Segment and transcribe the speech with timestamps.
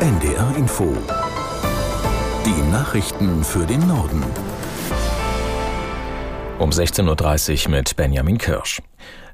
[0.00, 0.96] NDR Info.
[2.46, 4.22] Die Nachrichten für den Norden.
[6.60, 8.80] Um 16.30 Uhr mit Benjamin Kirsch.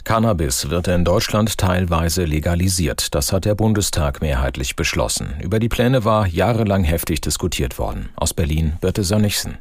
[0.05, 3.15] Cannabis wird in Deutschland teilweise legalisiert.
[3.15, 5.35] Das hat der Bundestag mehrheitlich beschlossen.
[5.43, 8.09] Über die Pläne war jahrelang heftig diskutiert worden.
[8.17, 9.59] Aus Berlin Birte Sönnigsen.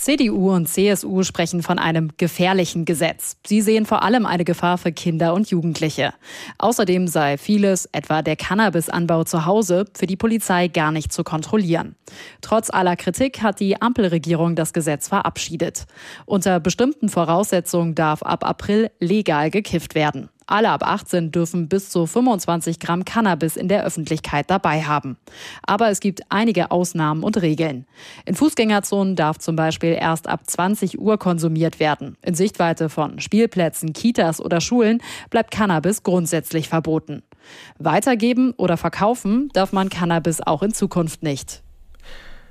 [0.00, 3.36] CDU und CSU sprechen von einem gefährlichen Gesetz.
[3.46, 6.14] Sie sehen vor allem eine Gefahr für Kinder und Jugendliche.
[6.56, 11.96] Außerdem sei vieles, etwa der Cannabisanbau zu Hause, für die Polizei gar nicht zu kontrollieren.
[12.40, 15.84] Trotz aller Kritik hat die Ampelregierung das Gesetz verabschiedet.
[16.24, 20.30] Unter bestimmten Voraussetzungen darf ab April legal gekifft werden.
[20.50, 25.16] Alle ab 18 dürfen bis zu 25 Gramm Cannabis in der Öffentlichkeit dabei haben.
[25.62, 27.86] Aber es gibt einige Ausnahmen und Regeln.
[28.26, 32.16] In Fußgängerzonen darf zum Beispiel erst ab 20 Uhr konsumiert werden.
[32.22, 37.22] In Sichtweite von Spielplätzen, Kitas oder Schulen bleibt Cannabis grundsätzlich verboten.
[37.78, 41.62] Weitergeben oder verkaufen darf man Cannabis auch in Zukunft nicht.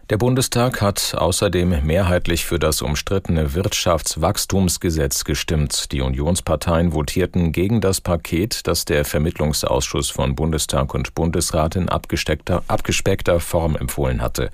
[0.09, 5.91] Der Bundestag hat außerdem mehrheitlich für das umstrittene Wirtschaftswachstumsgesetz gestimmt.
[5.91, 13.39] Die Unionsparteien votierten gegen das Paket, das der Vermittlungsausschuss von Bundestag und Bundesrat in abgespeckter
[13.39, 14.49] Form empfohlen hatte.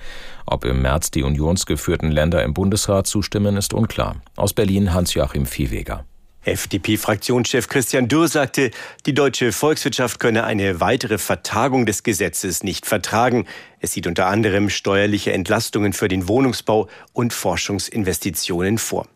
[0.46, 4.18] Ob im März die unionsgeführten Länder im Bundesrat zustimmen, ist unklar.
[4.36, 6.04] Aus Berlin Hans-Joachim Viehweger.
[6.46, 8.72] FDP-Fraktionschef Christian Dürr sagte,
[9.06, 13.46] die deutsche Volkswirtschaft könne eine weitere Vertagung des Gesetzes nicht vertragen.
[13.80, 19.08] Es sieht unter anderem steuerliche Entlastungen für den Wohnungsbau und Forschungsinvestitionen vor.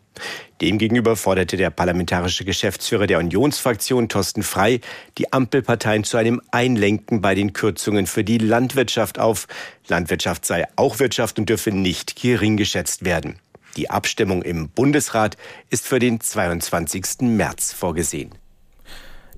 [0.60, 4.80] Demgegenüber forderte der parlamentarische Geschäftsführer der Unionsfraktion Thorsten Frei
[5.16, 9.46] die Ampelparteien zu einem Einlenken bei den Kürzungen für die Landwirtschaft auf.
[9.88, 13.38] Landwirtschaft sei auch Wirtschaft und dürfe nicht gering geschätzt werden.
[13.76, 15.36] Die Abstimmung im Bundesrat
[15.68, 17.20] ist für den 22.
[17.20, 18.34] März vorgesehen.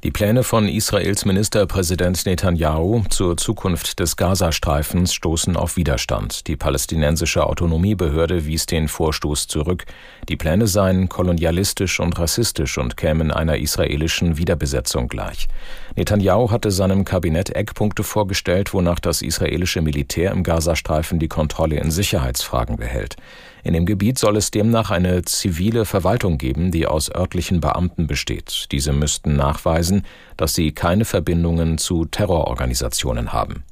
[0.05, 6.49] Die Pläne von Israels Ministerpräsident Netanyahu zur Zukunft des Gazastreifens stoßen auf Widerstand.
[6.49, 9.85] Die palästinensische Autonomiebehörde wies den Vorstoß zurück.
[10.29, 15.47] Die Pläne seien kolonialistisch und rassistisch und kämen einer israelischen Wiederbesetzung gleich.
[15.95, 21.93] Netanyahu hatte seinem Kabinett Eckpunkte vorgestellt, wonach das israelische Militär im Gazastreifen die Kontrolle in
[21.93, 23.15] Sicherheitsfragen behält.
[23.65, 28.67] In dem Gebiet soll es demnach eine zivile Verwaltung geben, die aus örtlichen Beamten besteht.
[28.73, 30.05] Diese müssten nachweisen,
[30.37, 33.63] dass sie keine Verbindungen zu Terrororganisationen haben.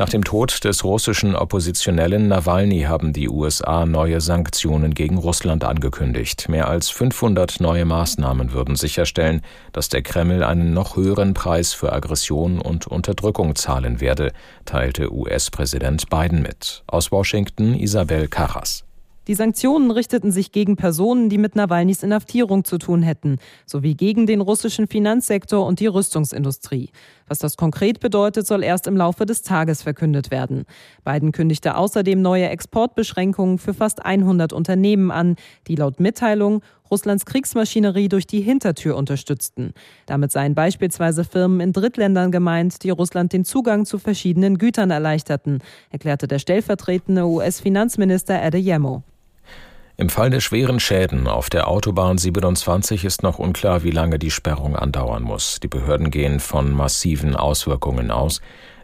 [0.00, 6.48] Nach dem Tod des russischen Oppositionellen Nawalny haben die USA neue Sanktionen gegen Russland angekündigt.
[6.48, 11.92] Mehr als 500 neue Maßnahmen würden sicherstellen, dass der Kreml einen noch höheren Preis für
[11.92, 14.32] Aggression und Unterdrückung zahlen werde,
[14.64, 16.82] teilte US-Präsident Biden mit.
[16.86, 18.84] Aus Washington Isabel Carras.
[19.30, 24.26] Die Sanktionen richteten sich gegen Personen, die mit Nawalnys Inhaftierung zu tun hätten, sowie gegen
[24.26, 26.90] den russischen Finanzsektor und die Rüstungsindustrie.
[27.28, 30.64] Was das konkret bedeutet, soll erst im Laufe des Tages verkündet werden.
[31.04, 35.36] Biden kündigte außerdem neue Exportbeschränkungen für fast 100 Unternehmen an,
[35.68, 39.74] die laut Mitteilung Russlands Kriegsmaschinerie durch die Hintertür unterstützten.
[40.06, 45.60] Damit seien beispielsweise Firmen in Drittländern gemeint, die Russland den Zugang zu verschiedenen Gütern erleichterten,
[45.90, 49.04] erklärte der stellvertretende US-Finanzminister Adeyemo.
[50.00, 54.30] Im Fall der schweren Schäden auf der Autobahn 27 ist noch unklar, wie lange die
[54.30, 55.60] Sperrung andauern muss.
[55.60, 58.40] Die Behörden gehen von massiven Auswirkungen aus.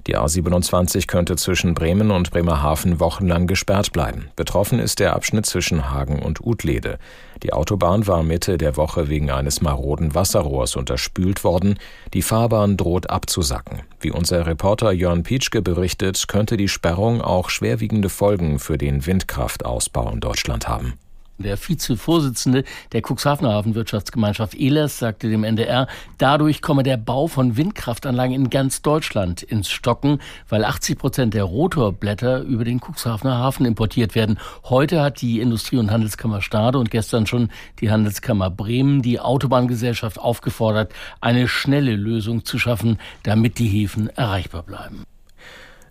[0.06, 4.28] Die A27 könnte zwischen Bremen und Bremerhaven wochenlang gesperrt bleiben.
[4.37, 6.99] Betroffen ist der Abschnitt zwischen Hagen und Utlede.
[7.43, 11.78] Die Autobahn war Mitte der Woche wegen eines maroden Wasserrohrs unterspült worden.
[12.12, 13.81] Die Fahrbahn droht abzusacken.
[14.00, 20.10] Wie unser Reporter Jörn Pietschke berichtet, könnte die Sperrung auch schwerwiegende Folgen für den Windkraftausbau
[20.10, 20.93] in Deutschland haben.
[21.39, 25.87] Der Vizevorsitzende der Cuxhavener Hafenwirtschaftsgemeinschaft ELES sagte dem NDR,
[26.17, 31.45] dadurch komme der Bau von Windkraftanlagen in ganz Deutschland ins Stocken, weil 80 Prozent der
[31.45, 34.39] Rotorblätter über den Cuxhavener Hafen importiert werden.
[34.65, 40.19] Heute hat die Industrie- und Handelskammer Stade und gestern schon die Handelskammer Bremen die Autobahngesellschaft
[40.19, 45.05] aufgefordert, eine schnelle Lösung zu schaffen, damit die Häfen erreichbar bleiben.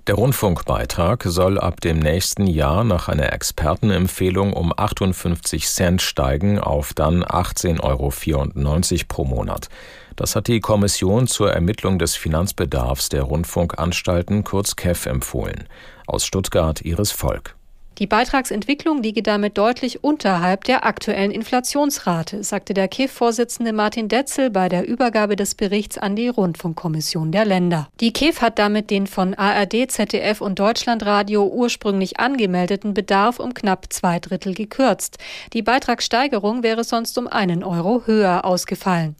[0.07, 6.93] Der Rundfunkbeitrag soll ab dem nächsten Jahr nach einer Expertenempfehlung um 58 Cent steigen auf
[6.93, 9.69] dann 18,94 Euro pro Monat.
[10.15, 15.67] Das hat die Kommission zur Ermittlung des Finanzbedarfs der Rundfunkanstalten kurz KEF empfohlen.
[16.05, 17.55] Aus Stuttgart Iris Volk.
[17.97, 24.68] Die Beitragsentwicklung liege damit deutlich unterhalb der aktuellen Inflationsrate, sagte der KEF-Vorsitzende Martin Detzel bei
[24.68, 27.88] der Übergabe des Berichts an die Rundfunkkommission der Länder.
[28.01, 33.86] Die KEF hat damit den von ARD, ZDF und Deutschlandradio ursprünglich angemeldeten Bedarf um knapp
[33.94, 35.18] zwei Drittel gekürzt.
[35.53, 39.15] Die Beitragssteigerung wäre sonst um einen Euro höher ausgefallen.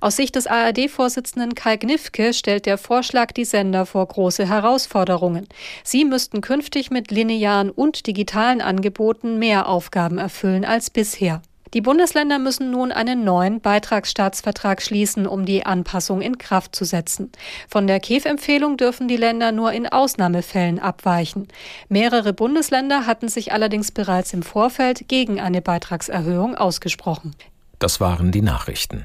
[0.00, 5.48] Aus Sicht des ARD-Vorsitzenden Kai Gnifke stellt der Vorschlag die Sender vor große Herausforderungen.
[5.84, 11.42] Sie müssten künftig mit linearen und digitalen Angeboten mehr Aufgaben erfüllen als bisher.
[11.74, 17.30] Die Bundesländer müssen nun einen neuen Beitragsstaatsvertrag schließen, um die Anpassung in Kraft zu setzen.
[17.68, 21.48] Von der KEF-Empfehlung dürfen die Länder nur in Ausnahmefällen abweichen.
[21.88, 27.34] Mehrere Bundesländer hatten sich allerdings bereits im Vorfeld gegen eine Beitragserhöhung ausgesprochen.
[27.78, 29.04] Das waren die Nachrichten.